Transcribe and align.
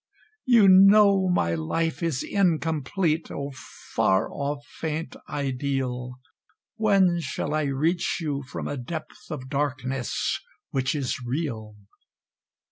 You 0.45 0.67
know 0.67 1.29
my 1.29 1.53
life 1.53 2.01
is 2.01 2.23
incomplete, 2.23 3.29
O 3.29 3.51
far 3.93 4.31
off 4.31 4.65
faint 4.65 5.15
Ideal! 5.29 6.13
When 6.75 7.19
shall 7.21 7.53
I 7.53 7.65
reach 7.65 8.17
you 8.19 8.41
from 8.41 8.67
a 8.67 8.77
depth 8.77 9.29
of 9.29 9.47
darkness 9.47 10.39
which 10.71 10.95
is 10.95 11.19
real? 11.23 11.75